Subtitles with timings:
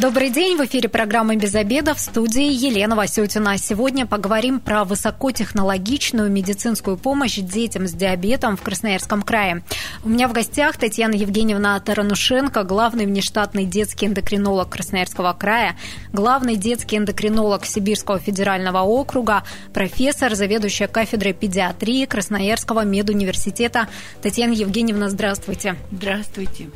[0.00, 3.56] Добрый день, в эфире программы «Без обеда» в студии Елена Васютина.
[3.58, 9.62] Сегодня поговорим про высокотехнологичную медицинскую помощь детям с диабетом в Красноярском крае.
[10.02, 15.76] У меня в гостях Татьяна Евгеньевна Таранушенко, главный внештатный детский эндокринолог Красноярского края,
[16.12, 23.86] главный детский эндокринолог Сибирского федерального округа, профессор, заведующая кафедрой педиатрии Красноярского медуниверситета.
[24.22, 25.76] Татьяна Евгеньевна, здравствуйте.
[25.92, 26.66] Здравствуйте.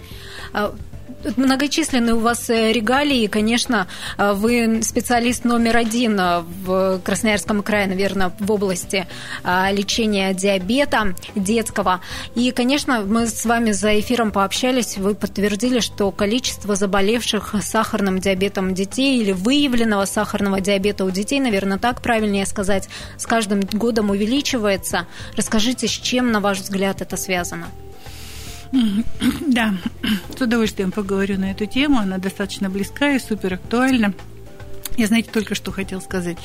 [1.37, 7.87] Многочисленные у вас э, регалии, конечно, э, вы специалист номер один э, в Красноярском крае,
[7.87, 9.07] наверное, в области
[9.45, 12.01] лечения диабета детского.
[12.35, 18.75] И, конечно, мы с вами за эфиром пообщались, вы подтвердили, что количество заболевших сахарным диабетом
[18.75, 25.07] детей или выявленного сахарного диабета у детей, наверное, так правильнее сказать, с каждым годом увеличивается.
[25.37, 27.69] Расскажите, с чем, на ваш взгляд, это связано?
[29.47, 29.75] Да,
[30.37, 31.99] с удовольствием поговорю на эту тему.
[31.99, 34.13] Она достаточно близка и супер актуальна.
[34.99, 36.39] Я, знаете, только что хотел сказать,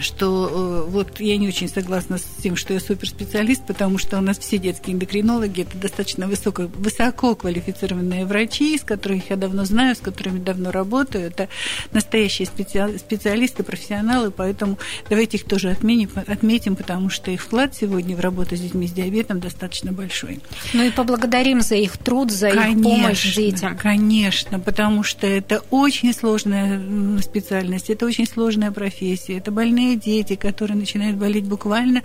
[0.00, 4.22] что э, вот я не очень согласна с тем, что я суперспециалист, потому что у
[4.22, 9.94] нас все детские эндокринологи– это достаточно высоко, высоко квалифицированные врачи, с которых я давно знаю,
[9.94, 11.26] с которыми давно работаю.
[11.26, 11.50] Это
[11.92, 14.78] настоящие специалисты, профессионалы, поэтому
[15.10, 18.92] давайте их тоже отменим, отметим, потому что их вклад сегодня в работу с детьми с
[18.92, 20.40] диабетом достаточно большой.
[20.72, 23.76] Ну и поблагодарим за их труд, за конечно, их помощь детям.
[23.76, 26.80] Конечно, потому что это очень сложная
[27.20, 29.38] специальность это очень сложная профессия.
[29.38, 32.02] Это больные дети, которые начинают болеть буквально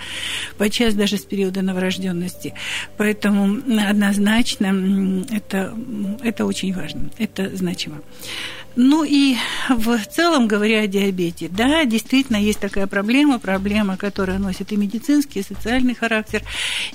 [0.58, 2.54] подчас даже с периода новорожденности.
[2.98, 5.74] Поэтому однозначно это,
[6.24, 8.02] это очень важно, это значимо.
[8.78, 9.38] Ну и
[9.70, 15.40] в целом, говоря о диабете, да, действительно есть такая проблема, проблема, которая носит и медицинский,
[15.40, 16.44] и социальный характер.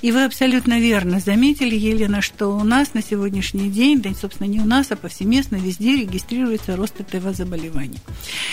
[0.03, 4.61] И вы абсолютно верно заметили, Елена, что у нас на сегодняшний день, да, собственно, не
[4.61, 8.01] у нас, а повсеместно везде регистрируется рост этого заболевания.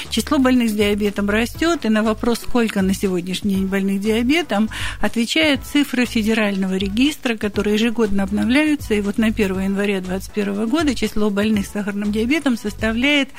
[0.09, 4.69] Число больных с диабетом растет, и на вопрос, сколько на сегодняшний день больных диабетом,
[5.01, 8.93] отвечает цифры федерального регистра, которые ежегодно обновляются.
[8.93, 13.29] И вот на 1 января 2021 года число больных с сахарным диабетом составляет составляет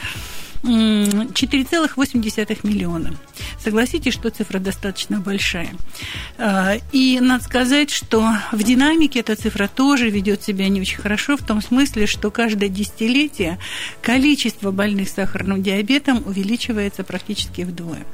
[0.62, 3.14] 4,8 миллиона.
[3.58, 5.70] Согласитесь, что цифра достаточно большая.
[6.38, 11.36] А, и надо сказать, что в динамике эта цифра тоже ведет себя не очень хорошо,
[11.36, 13.58] в том смысле, что каждое десятилетие
[14.02, 18.04] количество больных сахарным диабетом увеличивается практически вдвое.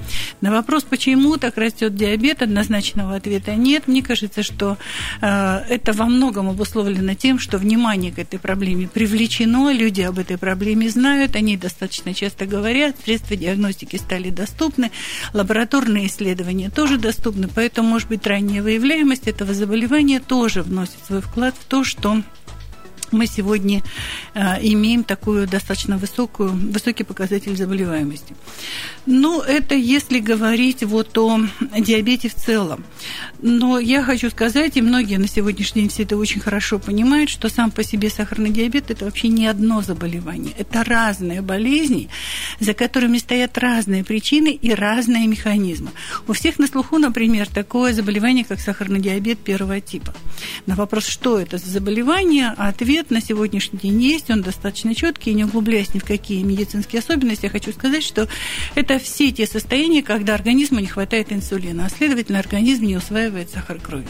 [0.40, 3.86] На вопрос, почему так растет диабет, однозначного ответа нет.
[3.86, 4.76] Мне кажется, что
[5.20, 10.38] а, это во многом обусловлено тем, что внимание к этой проблеме привлечено, люди об этой
[10.38, 14.90] проблеме знают, они достаточно часто часто говорят, средства диагностики стали доступны,
[15.32, 21.54] лабораторные исследования тоже доступны, поэтому, может быть, ранняя выявляемость этого заболевания тоже вносит свой вклад
[21.58, 22.22] в то, что
[23.14, 23.82] мы сегодня
[24.34, 28.34] э, имеем такую достаточно высокую, высокий показатель заболеваемости.
[29.06, 31.40] Ну, это если говорить вот о
[31.78, 32.84] диабете в целом.
[33.40, 37.48] Но я хочу сказать, и многие на сегодняшний день все это очень хорошо понимают, что
[37.48, 40.54] сам по себе сахарный диабет– это вообще не одно заболевание.
[40.58, 42.08] Это разные болезни,
[42.60, 45.90] за которыми стоят разные причины и разные механизмы.
[46.26, 50.14] У всех на слуху, например, такое заболевание, как сахарный диабет первого типа.
[50.66, 55.34] На вопрос, что это за заболевание, ответ ответ на сегодняшний день есть, он достаточно четкий,
[55.34, 58.28] не углубляясь ни в какие медицинские особенности, я хочу сказать, что
[58.74, 63.78] это все те состояния, когда организму не хватает инсулина, а следовательно, организм не усваивает сахар
[63.78, 64.06] крови.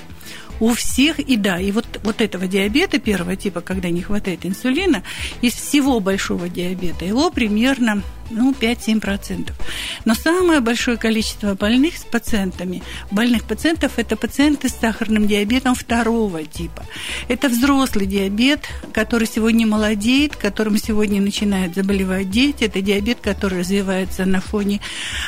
[0.61, 5.03] У всех, и да, и вот, вот этого диабета первого типа, когда не хватает инсулина,
[5.43, 9.53] из всего большого диабета, его примерно ну, 5-7%.
[10.05, 16.45] Но самое большое количество больных с пациентами, больных пациентов, это пациенты с сахарным диабетом второго
[16.45, 16.85] типа.
[17.29, 22.65] Это взрослый диабет, который сегодня молодеет, которым сегодня начинают заболевать дети.
[22.65, 24.81] Это диабет, который развивается на фоне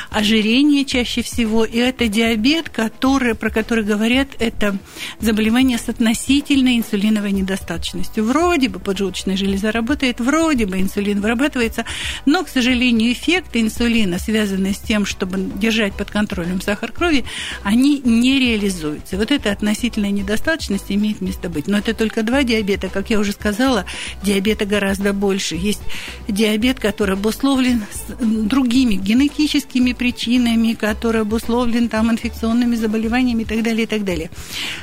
[0.09, 1.65] ожирения чаще всего.
[1.65, 4.77] И это диабет, который, про который говорят, это
[5.19, 8.23] заболевание с относительной инсулиновой недостаточностью.
[8.25, 11.85] Вроде бы поджелудочная железа работает, вроде бы инсулин вырабатывается,
[12.25, 17.25] но, к сожалению, сожалению, эффекты инсулина, связанные с тем, чтобы держать под контролем сахар крови,
[17.63, 19.17] они не реализуются.
[19.17, 21.67] Вот эта относительная недостаточность имеет место быть.
[21.67, 22.87] Но это только два диабета.
[22.87, 23.85] Как я уже сказала,
[24.23, 25.55] диабета гораздо больше.
[25.55, 25.81] Есть
[26.29, 27.83] диабет, который обусловлен
[28.19, 34.29] другими генетическими причинами, который обусловлен там инфекционными заболеваниями и так далее, и так далее.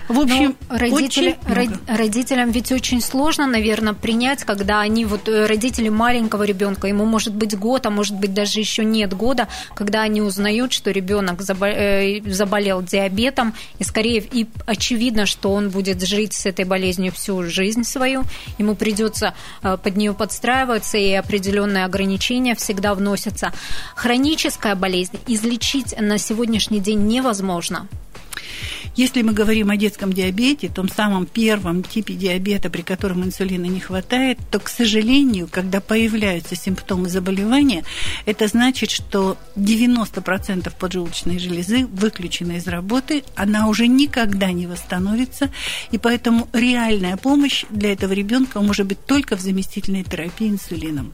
[0.08, 5.46] В общем, Но родители, очень родителям ведь очень сложно, наверное, принять, когда они вот э,
[5.46, 10.02] родители маленького ребенка, ему может быть год, а может быть, даже еще нет года, когда
[10.02, 16.34] они узнают, что ребенок э, заболел диабетом, и скорее и очевидно, что он будет жить
[16.34, 18.24] с этой болезнью всю жизнь свою,
[18.58, 23.52] ему придется э, под нее подстраиваться, и определенные ограничения всегда вносятся.
[23.94, 27.88] Хроническая болезнь излечить на сегодняшний день невозможно.
[28.96, 33.80] Если мы говорим о детском диабете, том самом первом типе диабета, при котором инсулина не
[33.80, 37.84] хватает, то, к сожалению, когда появляются симптомы заболевания,
[38.24, 45.50] это значит, что 90% поджелудочной железы выключена из работы, она уже никогда не восстановится,
[45.90, 51.12] и поэтому реальная помощь для этого ребенка может быть только в заместительной терапии инсулином.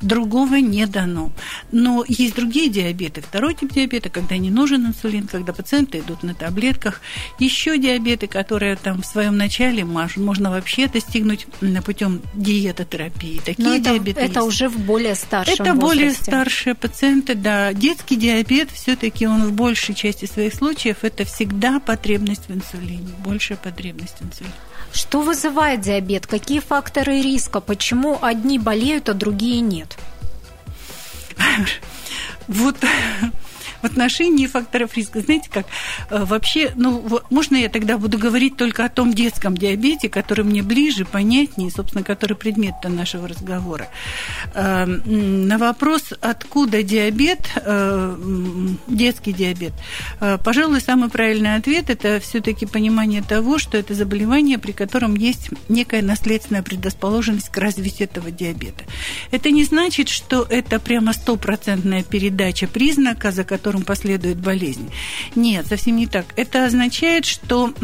[0.00, 1.32] Другого не дано.
[1.72, 3.20] Но есть другие диабеты.
[3.20, 7.00] Второй тип диабета, когда не нужен инсулин, когда пациенты идут на таблетках–
[7.38, 11.46] еще диабеты, которые там в своем начале можно вообще достигнуть
[11.84, 13.40] путем диетотерапии.
[13.44, 14.48] Такие Но это, диабеты это есть.
[14.48, 15.86] уже в более старшем Это возрасте.
[15.86, 17.72] более старшие пациенты, да.
[17.72, 23.58] Детский диабет все-таки он в большей части своих случаев это всегда потребность в инсулине, большая
[23.58, 24.52] потребность в инсулине.
[24.92, 26.26] Что вызывает диабет?
[26.26, 27.60] Какие факторы риска?
[27.60, 29.96] Почему одни болеют, а другие нет?
[32.48, 32.76] Вот
[33.82, 35.20] в отношении факторов риска.
[35.20, 35.66] Знаете как,
[36.10, 40.62] э, вообще, ну, можно я тогда буду говорить только о том детском диабете, который мне
[40.62, 43.88] ближе, понятнее, собственно, который предмет нашего разговора.
[44.54, 48.16] Э, на вопрос, откуда диабет, э,
[48.86, 49.72] детский диабет,
[50.44, 55.50] пожалуй, самый правильный ответ– это все таки понимание того, что это заболевание, при котором есть
[55.68, 58.84] некая наследственная предрасположенность к развитию этого диабета.
[59.30, 64.90] Это не значит, что это прямо стопроцентная передача признака, за которым которым последует болезнь.
[65.34, 66.24] Нет, совсем не так.
[66.36, 67.74] Это означает, что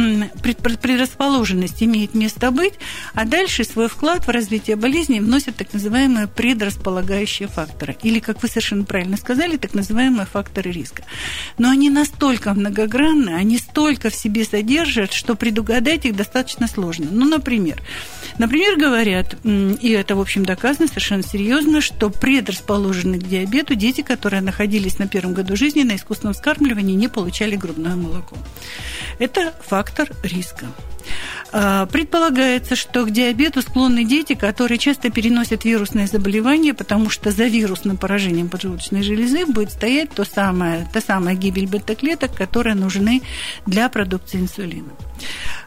[0.42, 2.72] предрасположенность имеет место быть,
[3.12, 7.98] а дальше свой вклад в развитие болезни вносят так называемые предрасполагающие факторы.
[8.02, 11.02] Или, как вы совершенно правильно сказали, так называемые факторы риска.
[11.58, 17.08] Но они настолько многогранны, они столько в себе содержат, что предугадать их достаточно сложно.
[17.10, 17.82] Ну, например,
[18.38, 24.40] например, говорят, и это, в общем, доказано совершенно серьезно, что предрасположены к диабету дети, которые
[24.40, 28.36] находились на первом году жизни жизни на искусственном вскармливании не получали грудное молоко.
[29.18, 30.66] Это фактор риска.
[31.52, 37.44] А, предполагается, что к диабету склонны дети, которые часто переносят вирусные заболевания, потому что за
[37.44, 43.22] вирусным поражением поджелудочной железы будет стоять то самое, та самая гибель бета-клеток, которые нужны
[43.66, 44.90] для продукции инсулина.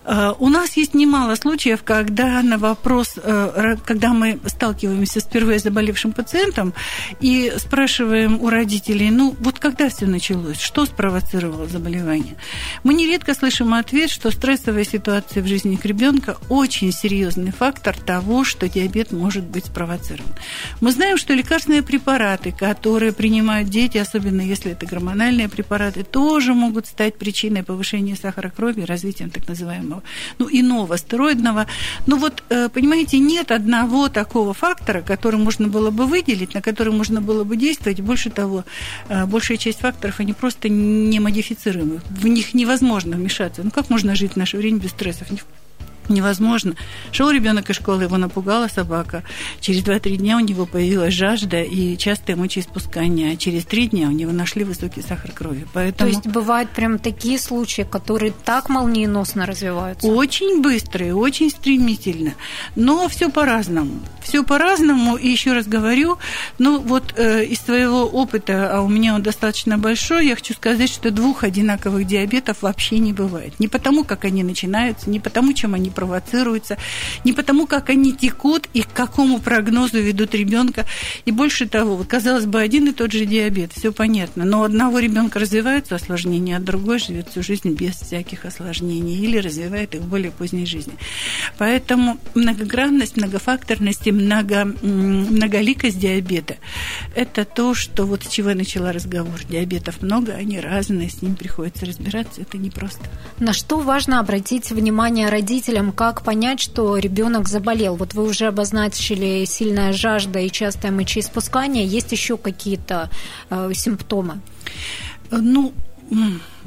[0.04, 5.60] А, у нас есть немало случаев, когда на вопрос, э, когда мы сталкиваемся с впервые
[5.60, 6.74] заболевшим пациентом
[7.20, 12.36] и спрашиваем у родителей, ну вот когда все началось, что спровоцировало заболевание,
[12.84, 18.70] мы нередко слышим ответ, что стрессовая ситуация в жизни ребенка очень серьезный фактор того, что
[18.70, 20.32] диабет может быть спровоцирован.
[20.80, 26.88] Мы знаем, что лекарственные препараты, которые принимают дети, особенно если это гормональные препараты, тоже могут
[26.88, 30.04] стать причиной повышения сахара крови и развитием так называемого,
[30.40, 31.68] ну, иного стероидного.
[32.06, 36.94] Ну вот, э, понимаете, нет одного такого фактора, который можно было бы выделить, на который
[36.94, 38.02] можно было бы действовать.
[38.02, 38.64] Больше того,
[39.10, 42.02] э, большая часть факторов, они просто не модифицируемы.
[42.10, 43.62] В них невозможно вмешаться.
[43.64, 45.28] Ну, как можно жить в наше время без стрессов?
[46.10, 46.76] Невозможно.
[47.12, 49.24] Шел ребенок из школы, его напугала собака.
[49.60, 53.34] Через 2-3 дня у него появилась жажда и частое мочеиспускание.
[53.34, 55.66] А через 3 дня у него нашли высокий сахар крови.
[55.74, 56.12] Поэтому...
[56.12, 60.08] То есть бывают прям такие случаи, которые так молниеносно развиваются?
[60.08, 62.34] Очень быстро и очень стремительно.
[62.76, 64.00] Но все по-разному.
[64.28, 65.16] Все по-разному.
[65.16, 66.18] И еще раз говорю,
[66.60, 70.90] ну вот э, из своего опыта, а у меня он достаточно большой, я хочу сказать,
[70.90, 73.58] что двух одинаковых диабетов вообще не бывает.
[73.60, 76.78] Не потому, как они начинаются, не потому, чем они провоцируются,
[77.24, 80.86] не потому, как они текут и к какому прогнозу ведут ребенка.
[81.24, 84.64] И больше того, вот, казалось бы, один и тот же диабет, все понятно, но у
[84.64, 90.02] одного ребенка развиваются осложнения, а другой живет всю жизнь без всяких осложнений или развивает их
[90.02, 90.96] в более поздней жизни.
[91.58, 96.56] Поэтому многогранность, многофакторность и много, многоликость диабета–
[97.16, 99.40] это то, что вот с чего я начала разговор.
[99.50, 103.04] Диабетов много, они разные, с ним приходится разбираться, это непросто.
[103.40, 107.96] На что важно обратить внимание родителям, как понять, что ребенок заболел?
[107.96, 111.86] Вот вы уже обозначили сильная жажда и частое мочеиспускание.
[111.86, 113.10] Есть еще какие-то
[113.50, 114.42] э, симптомы?
[115.32, 115.74] Ну,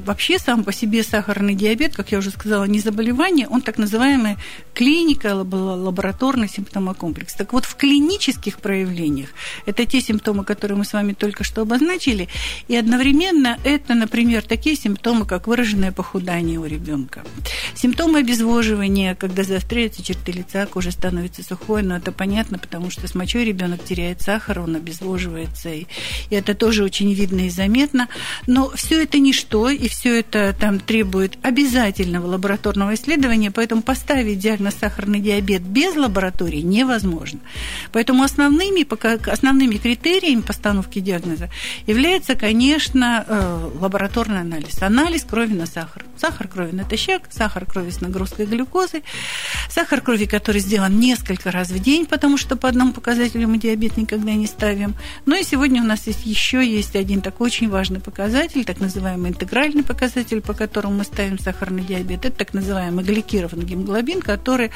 [0.05, 4.37] вообще сам по себе сахарный диабет, как я уже сказала, не заболевание, он так называемая
[4.73, 7.33] клиника лабораторный симптомокомплекс.
[7.33, 9.29] Так вот, в клинических проявлениях
[9.65, 12.27] это те симптомы, которые мы с вами только что обозначили,
[12.67, 17.23] и одновременно это, например, такие симптомы, как выраженное похудание у ребенка,
[17.75, 23.15] симптомы обезвоживания, когда заостряются черты лица, кожа становится сухой, но это понятно, потому что с
[23.15, 25.85] мочой ребенок теряет сахар, он обезвоживается, и,
[26.29, 28.07] и это тоже очень видно и заметно.
[28.47, 34.75] Но все это ничто, и все это там требует обязательного лабораторного исследования, поэтому поставить диагноз
[34.79, 37.39] сахарный диабет без лаборатории невозможно.
[37.91, 38.87] Поэтому основными,
[39.29, 41.49] основными критериями постановки диагноза
[41.87, 44.81] является, конечно, э, лабораторный анализ.
[44.81, 46.05] Анализ крови на сахар.
[46.17, 49.03] Сахар крови натощак, сахар крови с нагрузкой глюкозы,
[49.69, 53.97] сахар крови, который сделан несколько раз в день, потому что по одному показателю мы диабет
[53.97, 54.95] никогда не ставим.
[55.25, 59.31] Ну и сегодня у нас есть еще есть один такой очень важный показатель, так называемый
[59.31, 62.25] интегральный показатель, по которому мы ставим сахарный диабет.
[62.25, 64.71] Это так называемый гликированный гемоглобин, который,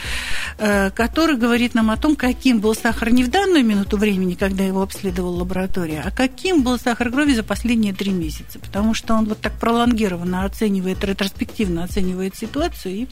[0.58, 4.64] э, который говорит нам о том, каким был сахар не в данную минуту времени, когда
[4.64, 9.26] его обследовала лаборатория, а каким был сахар крови за последние три месяца, потому что он
[9.26, 13.08] вот так пролонгированно оценивает ретроспективно оценивает ситуацию и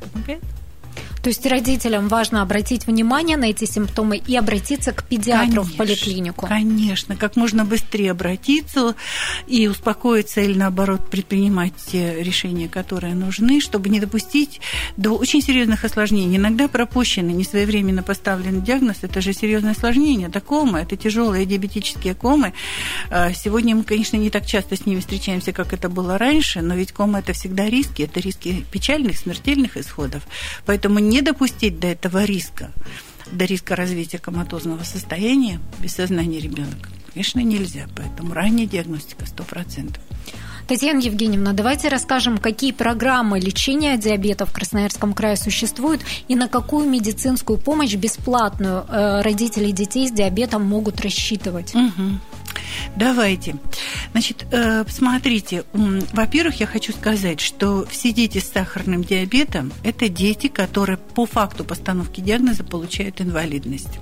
[0.00, 0.59] помогает.
[1.22, 5.76] То есть родителям важно обратить внимание на эти симптомы и обратиться к педиатру конечно, в
[5.76, 6.46] поликлинику.
[6.46, 8.94] Конечно, как можно быстрее обратиться
[9.46, 14.60] и успокоиться или наоборот предпринимать те решения, которые нужны, чтобы не допустить
[14.96, 16.38] до очень серьезных осложнений.
[16.38, 20.28] Иногда пропущенный, несвоевременно поставленный диагноз– это же серьезное осложнение.
[20.28, 22.54] Это кома, это тяжелые диабетические комы.
[23.10, 26.74] А, сегодня мы, конечно, не так часто с ними встречаемся, как это было раньше, но
[26.74, 30.22] ведь кома– это всегда риски, это риски печальных, смертельных исходов.
[30.64, 32.70] Поэтому не допустить до этого риска,
[33.32, 37.86] до риска развития коматозного состояния без сознания ребенка, конечно, нельзя.
[37.96, 39.98] Поэтому ранняя диагностика 100%.
[40.68, 46.88] Татьяна Евгеньевна, давайте расскажем, какие программы лечения диабета в Красноярском крае существуют и на какую
[46.88, 51.74] медицинскую помощь бесплатную э, родители детей с диабетом могут рассчитывать.
[51.74, 52.20] Угу.
[52.96, 53.56] Давайте.
[54.12, 60.48] Значит, э, смотрите, во-первых, я хочу сказать, что все дети с сахарным диабетом– это дети,
[60.48, 63.98] которые по факту постановки диагноза получают инвалидность.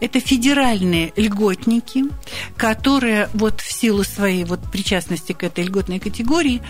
[0.00, 2.04] Это федеральные льготники,
[2.56, 6.62] которые вот в силу своей вот причастности к этой льготной категории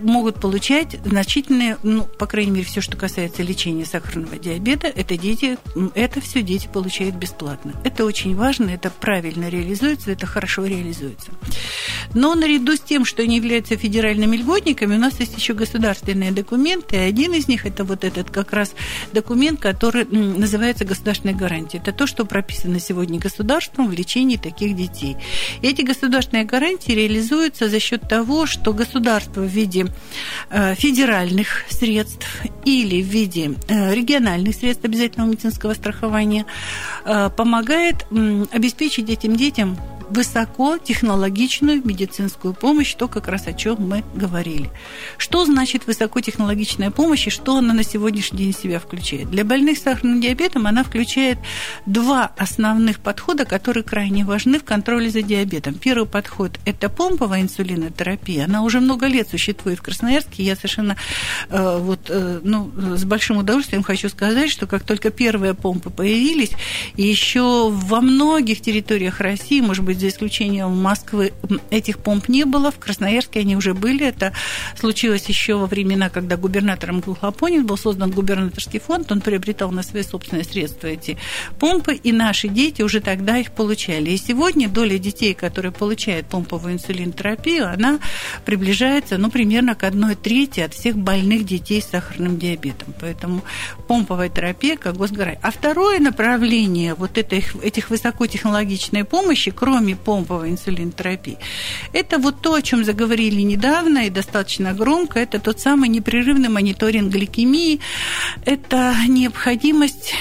[0.00, 5.58] могут получать значительные, ну, по крайней мере, все, что касается лечения сахарного диабета, это дети,
[5.94, 7.72] это все дети получают бесплатно.
[7.84, 11.30] Это очень важно, это правильно реализуется, это хорошо реализуется.
[12.14, 16.96] Но наряду с тем, что они являются федеральными льготниками, у нас есть еще государственные документы,
[16.96, 18.74] и один из них это вот этот как раз
[19.12, 21.78] документ, который называется государственная гарантия.
[21.78, 25.16] Это то, что прописано сегодня государством в лечении таких детей.
[25.62, 29.86] Эти государственные гарантии реализуются за счет того, что государство в виде
[30.50, 32.28] э, федеральных средств
[32.64, 36.46] или в виде э, региональных средств обязательного медицинского страхования
[37.04, 38.06] э, помогает
[38.52, 44.70] обеспечить этим детям высокотехнологичную медицинскую помощь, то как раз о чем мы говорили.
[45.18, 49.30] Что значит высокотехнологичная помощь и что она на сегодняшний день себя включает?
[49.30, 51.38] Для больных с сахарным диабетом она включает
[51.86, 55.74] два основных подхода, которые крайне важны в контроле за диабетом.
[55.74, 58.44] Первый подход– это помповая инсулинотерапия.
[58.44, 60.42] Она уже много лет существует в Красноярске.
[60.42, 60.96] Я совершенно
[61.48, 66.52] э, вот, э, ну, с большим удовольствием хочу сказать, что как только первые помпы появились,
[66.96, 71.32] еще во многих территориях России, может быть, за исключением Москвы,
[71.70, 72.70] этих помп не было.
[72.70, 74.06] В Красноярске они уже были.
[74.06, 74.32] Это
[74.78, 79.10] случилось еще во времена, когда губернатором Глухопонин был создан губернаторский фонд.
[79.12, 81.18] Он приобретал на свои собственные средства эти
[81.58, 84.10] помпы, и наши дети уже тогда их получали.
[84.10, 87.98] И сегодня доля детей, которые получают помповую инсулинотерапию, она
[88.44, 92.94] приближается, ну, примерно к одной трети от всех больных детей с сахарным диабетом.
[93.00, 93.42] Поэтому
[93.88, 95.40] помповая терапия как госгарантия.
[95.42, 101.38] А второе направление вот этих, этих высокотехнологичной помощи, кроме кроме помповой инсулинотерапии.
[101.92, 107.12] Это вот то, о чем заговорили недавно и достаточно громко, это тот самый непрерывный мониторинг
[107.12, 107.80] гликемии,
[108.44, 110.12] это необходимость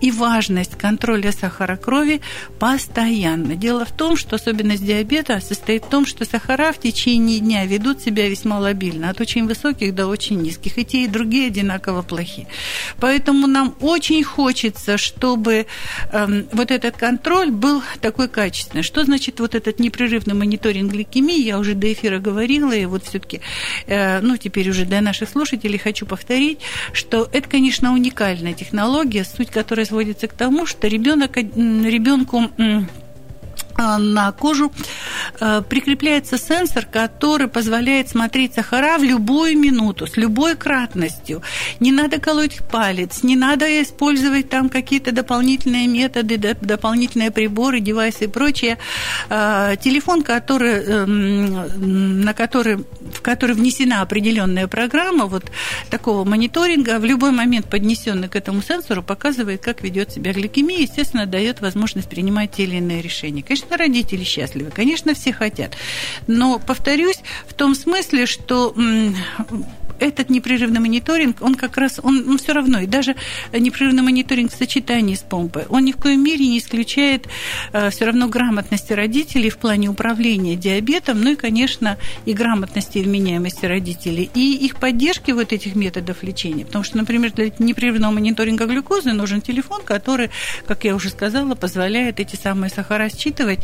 [0.00, 2.20] и важность контроля сахара крови
[2.58, 3.54] постоянно.
[3.54, 8.00] Дело в том, что особенность диабета состоит в том, что сахара в течение дня ведут
[8.00, 12.48] себя весьма лобильно, от очень высоких до очень низких, и те, и другие одинаково плохи.
[12.98, 15.66] Поэтому нам очень хочется, чтобы
[16.12, 18.82] э, вот этот контроль был такой качественный.
[18.82, 21.42] Что значит вот этот непрерывный мониторинг гликемии?
[21.42, 23.42] Я уже до эфира говорила, и вот все-таки,
[23.86, 26.60] э, ну, теперь уже для наших слушателей хочу повторить,
[26.94, 32.50] что это, конечно, уникальная технология, суть которой сводится к тому, что ребенок, ребенку
[33.78, 34.72] на кожу
[35.40, 41.42] э, прикрепляется сенсор, который позволяет смотреть сахара в любую минуту, с любой кратностью.
[41.80, 48.28] Не надо колоть палец, не надо использовать там какие-то дополнительные методы, дополнительные приборы, девайсы и
[48.28, 48.78] прочее.
[49.28, 55.44] Э, телефон, который, эм, на который, в который внесена определенная программа вот
[55.90, 61.26] такого мониторинга, в любой момент поднесенный к этому сенсору, показывает, как ведет себя гликемия, естественно,
[61.26, 63.42] дает возможность принимать те или иные решения.
[63.42, 65.76] Конечно, Конечно, родители счастливы, конечно, все хотят.
[66.26, 68.74] Но, повторюсь, в том смысле, что
[70.02, 73.14] этот непрерывный мониторинг, он как раз, он, он все равно, и даже
[73.52, 77.28] непрерывный мониторинг в сочетании с помпой, он ни в коем мере не исключает
[77.72, 83.02] э, все равно грамотности родителей в плане управления диабетом, ну и, конечно, и грамотности и
[83.02, 86.64] вменяемости родителей, и их поддержки вот этих методов лечения.
[86.64, 90.30] Потому что, например, для непрерывного мониторинга глюкозы нужен телефон, который,
[90.66, 93.60] как я уже сказала, позволяет эти самые сахара считывать.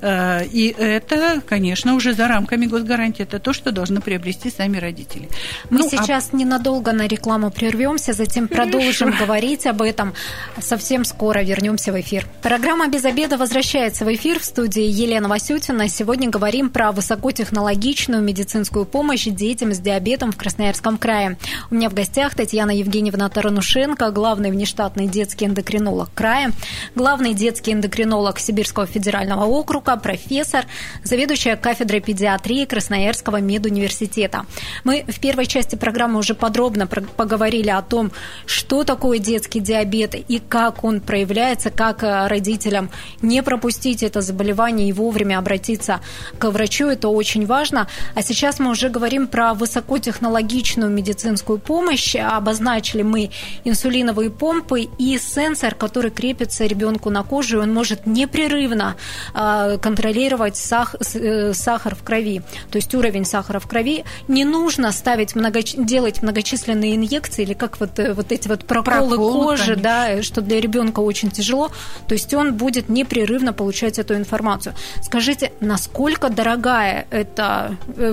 [0.00, 5.28] Э, и это, конечно, уже за рамками госгарантии, это то, что должны приобрести сами родители.
[5.76, 6.36] Мы ну, а сейчас а...
[6.36, 8.70] ненадолго на рекламу прервемся, затем Хорошо.
[8.70, 10.14] продолжим говорить об этом.
[10.58, 12.26] Совсем скоро вернемся в эфир.
[12.40, 15.88] Программа «Без обеда» возвращается в эфир в студии Елена Васютина.
[15.88, 21.36] Сегодня говорим про высокотехнологичную медицинскую помощь детям с диабетом в Красноярском крае.
[21.70, 26.52] У меня в гостях Татьяна Евгеньевна Таранушенко, главный внештатный детский эндокринолог края,
[26.94, 30.64] главный детский эндокринолог Сибирского федерального округа, профессор,
[31.04, 34.46] заведующая кафедрой педиатрии Красноярского медуниверситета.
[34.82, 38.12] Мы в первой части части программы уже подробно поговорили о том,
[38.44, 42.90] что такое детский диабет и как он проявляется, как э, родителям
[43.22, 46.00] не пропустить это заболевание и вовремя обратиться
[46.38, 46.88] к врачу.
[46.88, 47.88] Это очень важно.
[48.14, 52.14] А сейчас мы уже говорим про высокотехнологичную медицинскую помощь.
[52.16, 53.30] Обозначили мы
[53.64, 58.96] инсулиновые помпы и сенсор, который крепится ребенку на кожу, и он может непрерывно
[59.32, 64.04] э, контролировать э, сахар в крови, то есть уровень сахара в крови.
[64.28, 69.16] Не нужно ставить много делать многочисленные инъекции или как вот, э, вот эти вот проколы,
[69.16, 69.82] проколы кожи, конечно.
[69.82, 71.70] да, что для ребенка очень тяжело,
[72.06, 74.74] то есть он будет непрерывно получать эту информацию.
[75.02, 78.12] Скажите, насколько дорогая эта э,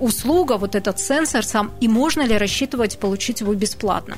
[0.00, 4.16] услуга, вот этот сенсор сам, и можно ли рассчитывать получить его бесплатно?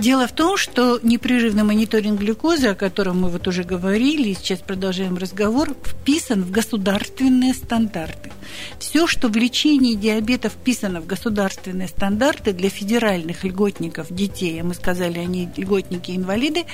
[0.00, 4.60] Дело в том, что непрерывный мониторинг глюкозы, о котором мы вот уже говорили, и сейчас
[4.60, 8.32] продолжаем разговор, вписан в государственные стандарты.
[8.78, 14.72] Все, что в лечении диабета вписано в государственные стандарты для федеральных льготников детей, а мы
[14.72, 16.64] сказали, они льготники-инвалиды,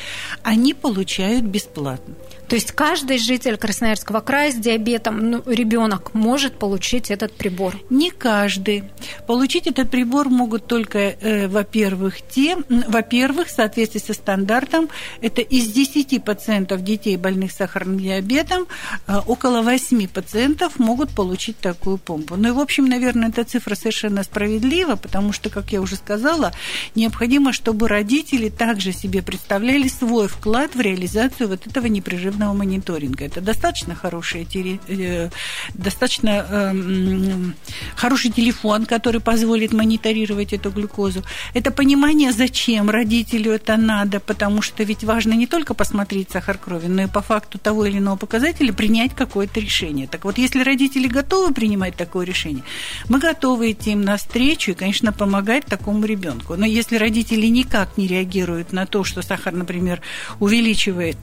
[0.44, 2.14] они получают бесплатно.
[2.48, 7.74] То есть каждый житель Красноярского края с диабетом, ну, ребенок может получить этот прибор?
[7.90, 8.84] Не каждый.
[9.26, 14.88] Получить этот прибор могут только, э, во-первых, те, во-первых, в соответствии со стандартом,
[15.20, 18.66] это из 10 пациентов детей, больных сахарным диабетом,
[19.06, 22.36] э, около 8 пациентов могут получить такую помпу.
[22.36, 26.52] Ну и, в общем, наверное, эта цифра совершенно справедлива, потому что, как я уже сказала,
[26.94, 33.24] необходимо, чтобы родители также себе представляли свой вклад в реализацию вот этого непрерывного ежедневного мониторинга.
[33.24, 34.46] Это достаточно хорошая,
[34.88, 35.30] э,
[35.74, 37.54] достаточно эм,
[37.96, 41.22] хороший телефон, который позволит мониторировать эту глюкозу.
[41.54, 46.88] Это понимание, зачем родителю это надо, потому что ведь важно не только посмотреть сахар крови,
[46.88, 50.06] но и по факту того или иного показателя принять какое-то решение.
[50.06, 52.62] Так вот, если родители готовы принимать такое решение,
[53.08, 56.56] мы готовы идти им навстречу и, конечно, помогать такому ребенку.
[56.56, 60.00] Но если родители никак не реагируют на то, что сахар, например,
[60.40, 61.16] увеличивает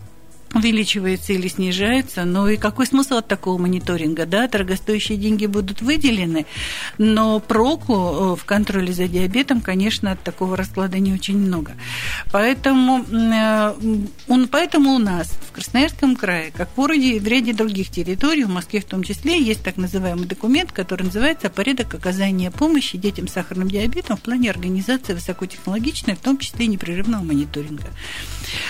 [0.53, 2.25] увеличивается или снижается.
[2.25, 4.25] Ну и какой смысл от такого мониторинга?
[4.25, 6.45] Да, дорогостоящие деньги будут выделены,
[6.97, 11.73] но проку э, в контроле за диабетом, конечно, от такого расклада не очень много.
[12.31, 13.73] Поэтому, э,
[14.27, 18.43] он, поэтому у нас в Красноярском крае, как в городе и в ряде других территорий,
[18.43, 23.27] в Москве в том числе, есть так называемый документ, который называется «Порядок оказания помощи детям
[23.27, 27.87] с сахарным диабетом в плане организации высокотехнологичной, в том числе непрерывного мониторинга».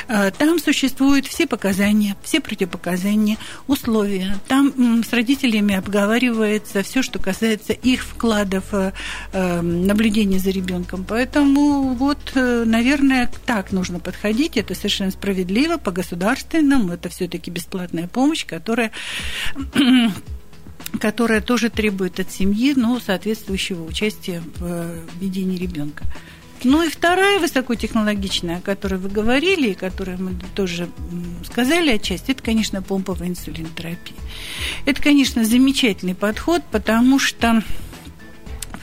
[0.08, 4.36] Э, там существуют все показатели показания, все противопоказания, условия.
[4.48, 8.92] Там с родителями обговаривается все, что касается их вкладов э,
[9.32, 11.04] эм, наблюдения за ребенком.
[11.04, 14.56] Поэтому вот, э, наверное, так нужно подходить.
[14.56, 16.94] Это совершенно справедливо по государственному.
[16.94, 18.92] Это все-таки бесплатная помощь, которая
[21.02, 26.06] которая тоже требует от семьи ну, соответствующего участия в э, ведении ребенка.
[26.64, 30.90] Ну и вторая высокотехнологичная, о которой вы говорили, и которую мы тоже
[31.46, 34.16] сказали отчасти, это, конечно, помповая инсулинотерапия.
[34.86, 37.62] Это, конечно, замечательный подход, потому что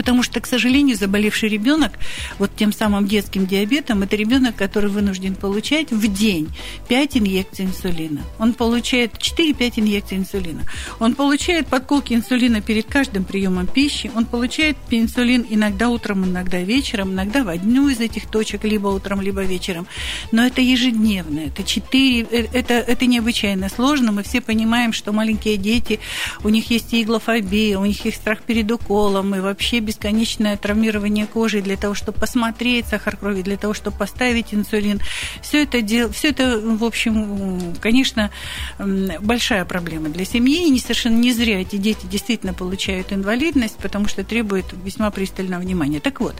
[0.00, 1.92] Потому что, к сожалению, заболевший ребенок
[2.38, 6.48] вот тем самым детским диабетом, это ребенок, который вынужден получать в день
[6.88, 8.22] 5 инъекций инсулина.
[8.38, 10.62] Он получает 4-5 инъекций инсулина.
[11.00, 14.10] Он получает подколки инсулина перед каждым приемом пищи.
[14.16, 19.20] Он получает инсулин иногда утром, иногда вечером, иногда в одну из этих точек, либо утром,
[19.20, 19.86] либо вечером.
[20.32, 21.40] Но это ежедневно.
[21.40, 24.12] Это 4, э, это, это необычайно сложно.
[24.12, 26.00] Мы все понимаем, что маленькие дети,
[26.42, 31.60] у них есть иглофобия, у них есть страх перед уколом, и вообще бесконечное травмирование кожи
[31.60, 35.00] для того, чтобы посмотреть сахар крови, для того, чтобы поставить инсулин.
[35.42, 38.30] Все это, дел, все это в общем, конечно,
[38.78, 40.66] большая проблема для семьи.
[40.66, 45.60] И не совершенно не зря эти дети действительно получают инвалидность, потому что требует весьма пристального
[45.60, 45.98] внимания.
[45.98, 46.36] Так вот,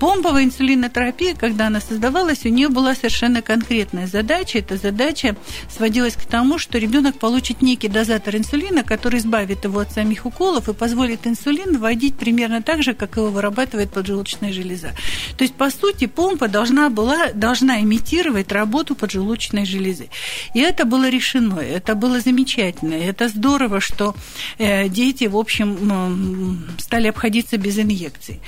[0.00, 4.60] помповая инсулинотерапия, когда она создавалась, у нее была совершенно конкретная задача.
[4.60, 5.36] Эта задача
[5.68, 10.70] сводилась к тому, что ребенок получит некий дозатор инсулина, который избавит его от самих уколов
[10.70, 14.92] и позволит инсулин вводить примерно так же, как его вырабатывает поджелудочная железа.
[15.36, 20.08] То есть, по сути, помпа должна была, должна имитировать работу поджелудочной железы.
[20.54, 24.14] И это было решено, это было замечательно, это здорово, что
[24.58, 28.40] э, дети, в общем, стали обходиться без инъекций.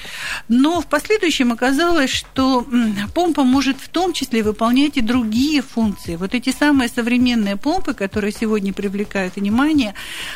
[0.49, 2.67] Но в последующем оказалось, что
[3.15, 6.17] помпа может в том числе выполнять и другие функции.
[6.17, 9.95] Вот эти самые современные помпы, которые сегодня привлекают внимание,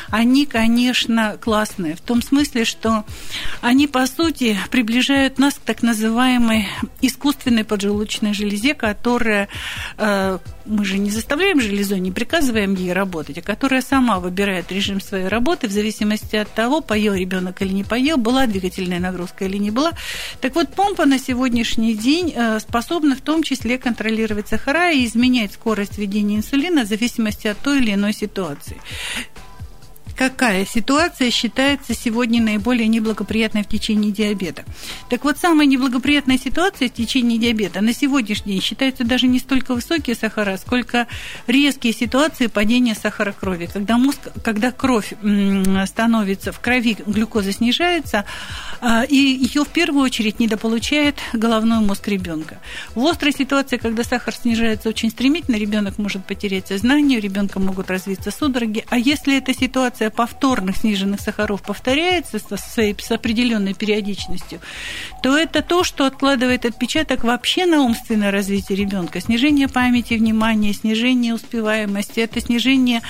[0.09, 1.95] они, конечно, классные.
[1.95, 3.05] В том смысле, что
[3.61, 6.67] они, по сути, приближают нас к так называемой
[7.01, 9.49] искусственной поджелудочной железе, которая
[9.97, 15.01] э, мы же не заставляем железу, не приказываем ей работать, а которая сама выбирает режим
[15.01, 19.57] своей работы в зависимости от того, поел ребенок или не поел, была двигательная нагрузка или
[19.57, 19.91] не была.
[20.39, 25.53] Так вот, помпа на сегодняшний день э, способна в том числе контролировать сахара и изменять
[25.53, 28.77] скорость введения инсулина в зависимости от той или иной ситуации
[30.15, 34.63] какая ситуация считается сегодня наиболее неблагоприятной в течение диабета.
[35.09, 39.73] Так вот, самая неблагоприятная ситуация в течение диабета на сегодняшний день считается даже не столько
[39.73, 41.07] высокие сахара, сколько
[41.47, 43.69] резкие ситуации падения сахара крови.
[43.71, 45.13] Когда, мозг, когда кровь
[45.85, 48.25] становится в крови, глюкоза снижается,
[48.81, 52.59] а, и ее в первую очередь недополучает головной мозг ребенка.
[52.95, 57.89] В острой ситуации, когда сахар снижается очень стремительно, ребенок может потерять сознание, у ребенка могут
[57.89, 58.85] развиться судороги.
[58.89, 64.59] А если эта ситуация повторных сниженных сахаров повторяется с, с определенной периодичностью,
[65.21, 69.21] то это то, что откладывает отпечаток вообще на умственное развитие ребенка.
[69.21, 73.01] Снижение памяти, внимания, снижение успеваемости, это снижение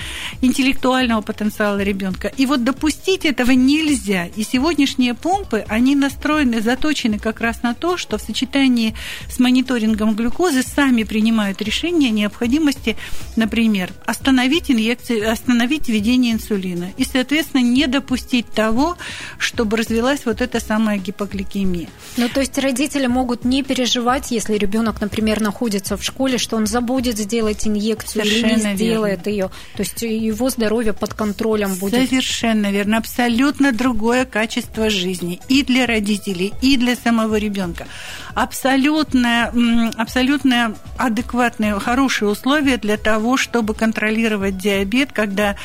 [0.41, 2.32] интеллектуального потенциала ребенка.
[2.38, 4.25] И вот допустить этого нельзя.
[4.36, 8.95] И сегодняшние помпы, они настроены, заточены как раз на то, что в сочетании
[9.30, 12.97] с мониторингом глюкозы сами принимают решение о необходимости,
[13.36, 18.98] например, остановить инъекции, остановить введение инсулина и, соответственно, не допустить того,
[19.38, 21.89] чтобы развилась вот эта самая гипогликемия.
[22.17, 26.67] Ну, то есть родители могут не переживать, если ребенок, например, находится в школе, что он
[26.67, 29.30] забудет сделать инъекцию Совершенно или не сделает верно.
[29.30, 29.50] ее.
[29.76, 32.10] То есть его здоровье под контролем будет.
[32.10, 32.97] Совершенно верно.
[32.97, 37.88] Абсолютно другое качество жизни и для родителей, и для самого ребенка.
[38.34, 39.54] Абсолютно,
[39.97, 45.56] абсолютно адекватные, хорошие условия для того, чтобы контролировать диабет, когда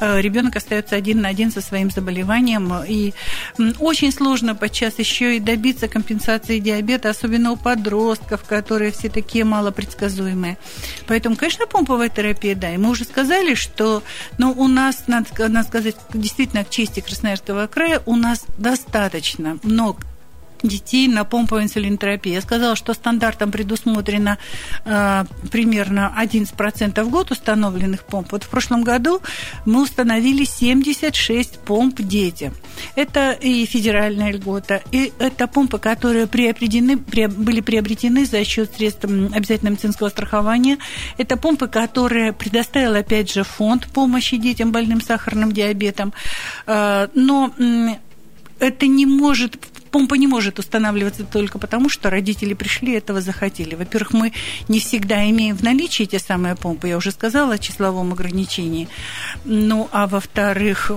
[0.00, 2.72] э, ребенок остается один на один со своим заболеванием.
[2.86, 3.14] И
[3.78, 10.58] очень сложно подчас еще и добиться компенсации диабета, особенно у подростков, которые все такие малопредсказуемые.
[11.06, 12.74] Поэтому, конечно, помповая терапия, да.
[12.74, 14.02] И мы уже сказали, что
[14.36, 20.00] ну, у нас, надо, надо сказать, действительно, к чести Красноярского края, у нас достаточно много
[20.68, 22.32] детей на помповой инсулинотерапии.
[22.32, 24.38] Я сказала, что стандартом предусмотрено
[24.84, 28.32] э, примерно 11% в год установленных помп.
[28.32, 29.20] Вот в прошлом году
[29.64, 32.54] мы установили 76 помп детям.
[32.96, 39.04] Это и федеральная льгота, и это помпы, которые приобретены, при, были приобретены за счет средств
[39.04, 40.78] обязательного медицинского страхования.
[41.18, 46.12] Это помпы, которые предоставил, опять же, фонд помощи детям больным сахарным диабетом.
[46.66, 47.52] Э, но
[48.58, 49.56] это не может
[49.94, 53.76] помпа не может устанавливаться только потому, что родители пришли этого захотели.
[53.76, 54.32] Во-первых, мы
[54.66, 56.88] не всегда имеем в наличии те самые помпы.
[56.88, 58.88] Я уже сказала о числовом ограничении.
[59.44, 60.90] Ну, а во-вторых,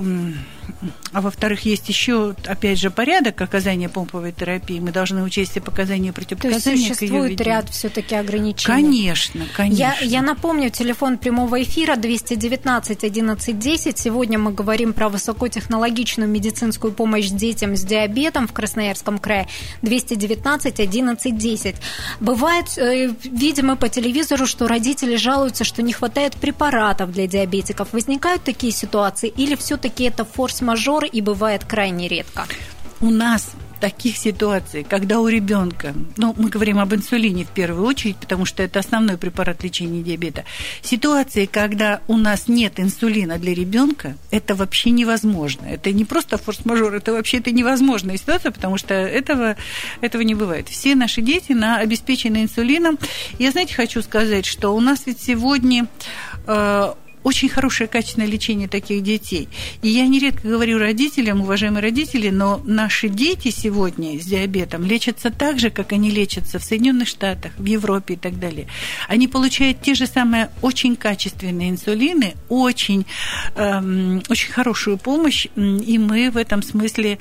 [1.12, 4.80] а во-вторых, есть еще, опять же, порядок оказания помповой терапии.
[4.80, 6.62] Мы должны учесть все показания противопоказания.
[6.62, 8.84] То есть существует ряд все-таки ограничений.
[8.84, 9.80] Конечно, конечно.
[9.80, 13.98] Я, я напомню, телефон прямого эфира 219 11 10.
[13.98, 19.48] Сегодня мы говорим про высокотехнологичную медицинскую помощь детям с диабетом в Красноярском крае.
[19.82, 21.76] 219 11 10.
[22.20, 27.94] Бывает, э, видимо, по телевизору, что родители жалуются, что не хватает препаратов для диабетиков.
[27.94, 32.46] Возникают такие ситуации или все-таки это форс форс-мажор и бывает крайне редко?
[33.00, 38.17] У нас таких ситуаций, когда у ребенка, ну, мы говорим об инсулине в первую очередь,
[38.17, 40.46] потому что это основной препарат лечения диабета,
[40.82, 45.67] ситуации, когда у нас нет инсулина для ребенка, это вообще невозможно.
[45.67, 49.58] Это не просто форс-мажор, это вообще это невозможная ситуация, потому что этого,
[50.02, 50.67] этого не бывает.
[50.67, 52.98] Все наши дети на обеспечены инсулином.
[53.38, 55.88] Я, знаете, хочу сказать, что у нас ведь сегодня
[56.48, 56.93] э,
[57.28, 59.50] очень хорошее качественное лечение таких детей.
[59.82, 65.60] И я нередко говорю родителям, уважаемые родители, но наши дети сегодня с диабетом лечатся так
[65.60, 68.68] же, как они лечатся в Соединенных Штатах, в Европе и так далее.
[69.10, 73.06] Они получают те же самые очень качественные инсулины, очень,
[73.56, 77.20] эм, очень хорошую помощь, и мы в этом смысле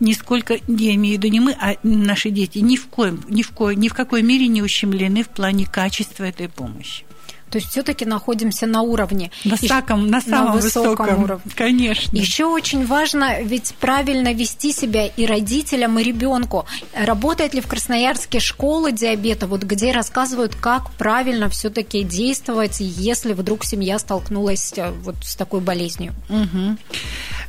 [0.00, 3.52] нисколько, я имею в виду не мы, а наши дети, ни в коем, ни в,
[3.52, 7.05] коем, ни в какой мере не ущемлены в плане качества этой помощи.
[7.50, 9.30] То есть все-таки находимся на уровне.
[9.44, 11.52] На, самом, на самом на высоком, высоком уровне.
[11.54, 12.16] Конечно.
[12.16, 16.66] Еще очень важно ведь правильно вести себя и родителям, и ребенку.
[16.94, 23.64] Работает ли в Красноярске школа диабета, вот где рассказывают, как правильно все-таки действовать, если вдруг
[23.64, 26.14] семья столкнулась э, вот с такой болезнью?
[26.28, 26.76] Угу.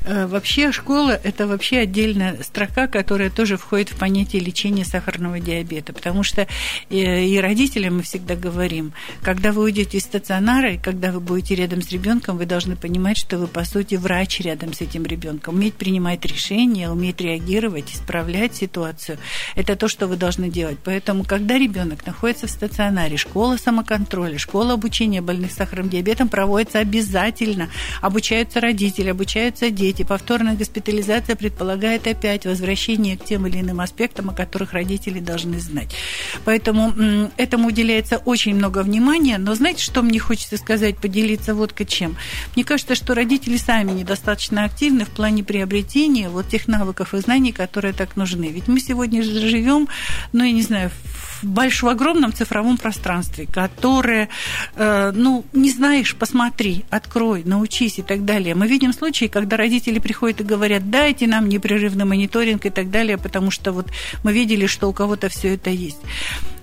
[0.07, 6.23] Вообще школа– это вообще отдельная строка, которая тоже входит в понятие лечения сахарного диабета, потому
[6.23, 6.47] что
[6.89, 11.55] э, и родителям мы всегда говорим, когда вы уйдете из стационара, и когда вы будете
[11.55, 15.55] рядом с ребенком, вы должны понимать, что вы, по сути, врач рядом с этим ребенком.
[15.55, 19.17] Уметь принимать решения, уметь реагировать, исправлять ситуацию–
[19.55, 20.77] это то, что вы должны делать.
[20.83, 27.69] Поэтому, когда ребенок находится в стационаре, школа самоконтроля, школа обучения больных сахарным диабетом проводится обязательно.
[28.01, 29.96] Обучаются родители, обучаются дети.
[30.03, 35.93] Повторная госпитализация предполагает опять возвращение к тем или иным аспектам, о которых родители должны знать.
[36.45, 36.93] Поэтому
[37.37, 42.15] этому уделяется очень много внимания, но знаете, что мне хочется сказать, поделиться вот к чем?
[42.55, 47.51] Мне кажется, что родители сами недостаточно активны в плане приобретения вот тех навыков и знаний,
[47.51, 48.49] которые так нужны.
[48.49, 49.87] Ведь мы сегодня живем,
[50.33, 50.91] ну, я не знаю,
[51.41, 54.29] в большом, огромном цифровом пространстве, которое,
[54.75, 58.55] э, ну, не знаешь, посмотри, открой, научись и так далее.
[58.55, 63.17] Мы видим случаи, когда родители приходят и говорят, дайте нам непрерывный мониторинг и так далее,
[63.17, 63.87] потому что вот
[64.23, 65.99] мы видели, что у кого-то все это есть.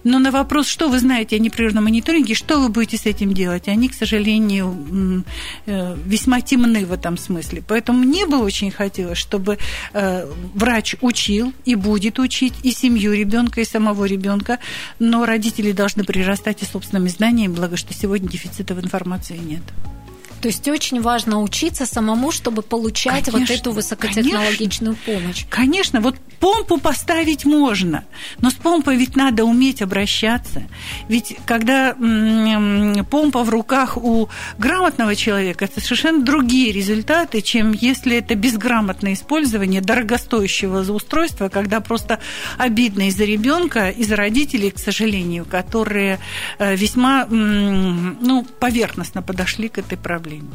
[0.04, 3.68] Но на вопрос, что вы знаете о непрерывном мониторинге, что вы будете с этим делать,
[3.68, 5.24] они, к сожалению,
[5.66, 7.62] э, весьма темны в этом смысле.
[7.66, 9.58] Поэтому мне бы очень хотелось, чтобы
[9.94, 14.58] э, врач учил и будет учить и семью ребенка, и самого ребенка,
[14.98, 19.62] но родители должны прирастать и собственными знаниями, благо что сегодня дефицита в информации нет.
[20.44, 25.46] То есть очень важно учиться самому, чтобы получать конечно, вот эту высокотехнологичную конечно, помощь.
[25.48, 28.04] Конечно, вот помпу поставить можно,
[28.42, 30.64] но с помпой ведь надо уметь обращаться.
[31.08, 34.28] Ведь когда помпа в руках у
[34.58, 42.20] грамотного человека, это совершенно другие результаты, чем если это безграмотное использование дорогостоящего устройства, когда просто
[42.58, 46.18] обидно из-за ребенка, из-за родителей, к сожалению, которые
[46.58, 50.54] э, весьма ну, поверхностно подошли к этой проблеме зрения.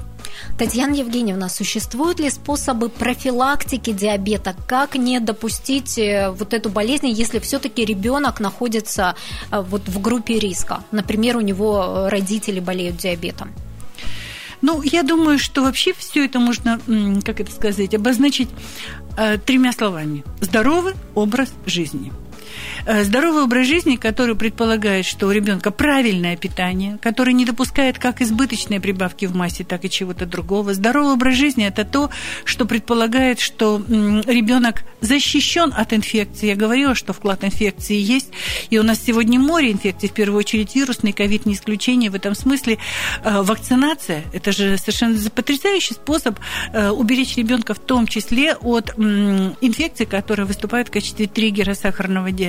[0.58, 4.56] Татьяна Евгеньевна, существуют ли способы профилактики диабета?
[4.68, 9.16] Как не допустить э, вот эту болезнь, если все-таки ребенок находится
[9.52, 10.84] э, вот в группе риска?
[10.92, 13.54] Например, у него э, родители болеют диабетом.
[14.62, 16.82] Ну, я думаю, что вообще все это можно,
[17.24, 18.50] как это сказать, обозначить
[19.46, 20.26] тремя словами.
[20.42, 22.29] Здоровый образ жизни– Э,
[22.86, 28.80] здоровый образ жизни, который предполагает, что у ребенка правильное питание, который не допускает как избыточной
[28.80, 30.74] прибавки в массе, так и чего-то другого.
[30.74, 32.10] Здоровый образ жизни это то,
[32.44, 36.48] что предполагает, что ребенок защищен от инфекции.
[36.48, 38.30] Я говорила, что вклад инфекции есть,
[38.70, 42.10] и у нас сегодня море инфекций, в первую очередь вирусный, ковид не исключение.
[42.10, 42.78] В этом смысле
[43.24, 46.40] э, вакцинация– это же совершенно потрясающий способ
[46.74, 52.49] э, уберечь ребенка в том числе от инфекций, которые выступают в качестве триггера сахарного диабета.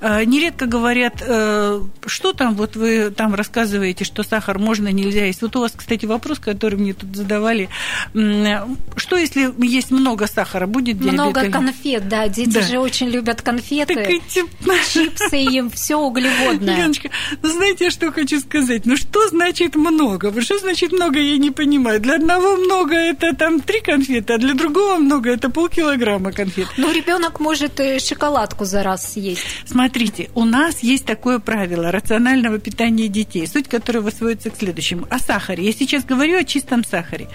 [0.00, 5.42] Э, нередко говорят, э, что там, вот вы там рассказываете, что сахар можно, нельзя есть.
[5.42, 7.68] Вот у вас, кстати, вопрос, который мне тут задавали.
[8.12, 11.12] Что, если есть много сахара, будет диабет?
[11.12, 12.28] Много конфет, да.
[12.28, 12.62] Дети да.
[12.62, 14.44] же очень любят конфеты, так эти...
[14.92, 16.76] чипсы, им все углеводное.
[16.76, 17.10] Леночка,
[17.42, 18.86] ну знаете, что хочу сказать?
[18.86, 20.40] Ну что значит много?
[20.40, 22.00] Что значит много, я не понимаю.
[22.00, 26.68] Для одного много это там три конфеты, а для другого много это полкилограмма конфет.
[26.76, 29.42] Ну, ребенок может шоколадку за раз съесть?
[29.64, 35.06] Смотрите, у нас есть такое правило рационального питания детей, суть которого сводится к следующему.
[35.10, 35.64] О сахаре.
[35.64, 37.28] Я сейчас говорю о чистом сахаре.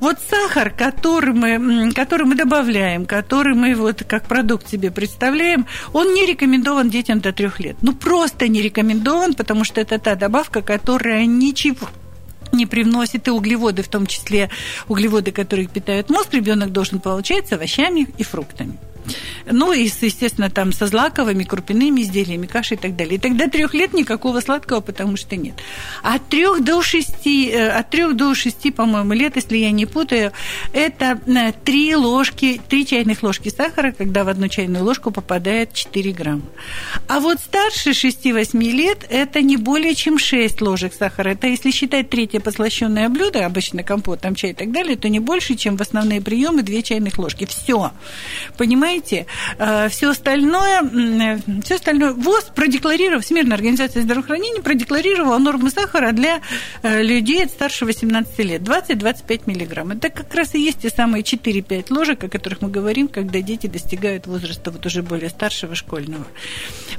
[0.00, 6.14] Вот сахар, который мы, который мы добавляем, который мы вот как продукт себе представляем, он
[6.14, 7.76] не рекомендован детям до трех лет.
[7.82, 11.88] Ну, просто не рекомендован, потому что это та добавка, которая ничего
[12.54, 14.50] не привносит и углеводы, в том числе
[14.88, 18.78] углеводы, которые питают мозг, ребенок должен получать с овощами и фруктами.
[19.46, 23.16] Ну, и, естественно, там со злаковыми, крупяными изделиями, кашей и так далее.
[23.16, 25.54] И тогда трех лет никакого сладкого, потому что нет.
[26.02, 30.32] От трех до шести, э, от трех до шести, по-моему, лет, если я не путаю,
[30.72, 36.12] это э, три ложки, три чайных ложки сахара, когда в одну чайную ложку попадает 4
[36.12, 36.42] грамма.
[37.08, 41.30] А вот старше 6-8 лет это не более чем 6 ложек сахара.
[41.30, 45.20] Это если считать третье послащенное блюдо, обычно компот, там чай и так далее, то не
[45.20, 47.44] больше, чем в основные приемы 2 чайных ложки.
[47.44, 47.92] Все.
[48.56, 48.93] Понимаете?
[49.58, 56.40] Э, все остальное, все остальное ВОЗ продекларировал, Всемирная организация здравоохранения продекларировала нормы сахара для
[56.82, 58.62] э, людей старше 18 лет.
[58.62, 59.92] 20-25 миллиграмм.
[59.92, 63.66] Это как раз и есть те самые 4-5 ложек, о которых мы говорим, когда дети
[63.66, 66.26] достигают возраста вот уже более старшего школьного.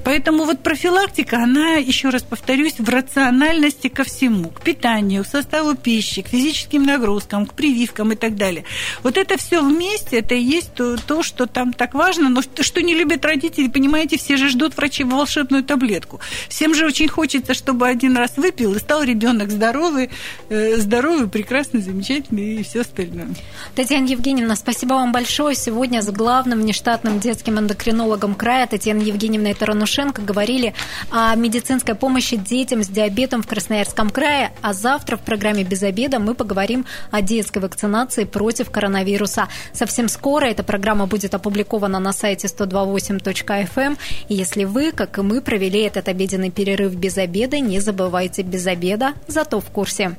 [0.04, 5.76] Поэтому вот профилактика, она, еще раз повторюсь, в рациональности ко всему, к питанию, к составу
[5.76, 8.66] пищи, к физическим нагрузкам, к прививкам и так далее.
[9.04, 12.82] Вот это все вместе, это и есть то, то что там так важно, но что
[12.82, 16.20] не любят родители, понимаете, все же ждут врачей волшебную таблетку.
[16.50, 20.10] Всем же очень хочется, чтобы один раз выпил и стал ребенок здоровый,
[20.50, 23.28] э, здоровый, прекрасный, замечательный и все остальное.
[23.76, 25.56] Татьяна Евгеньевна, спасибо вам большое.
[25.56, 30.74] Сегодня с главным внештатным детским эндокринологом края Татьяной Евгеньевной Таранушенко говорили
[31.12, 36.20] о медицинской помощи детям с диабетом в Красноярском крае, а завтра в программе «Без обеда»
[36.20, 39.48] мы поговорим о детской вакцинации против коронавируса.
[39.74, 43.70] Совсем скоро эта программа будет опубликована на сайте 128.fm.
[43.76, 43.98] Эм.
[44.30, 49.14] Если вы, как и мы, провели этот обеденный перерыв без обеда, не забывайте без обеда,
[49.28, 50.16] зато в курсе.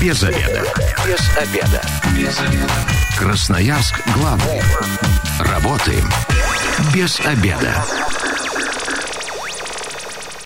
[0.00, 0.62] Без обеда.
[1.06, 1.82] Без обеда.
[2.16, 2.72] Без обеда.
[3.18, 4.60] Красноярск главный.
[5.38, 6.08] Работаем
[6.94, 7.84] без обеда.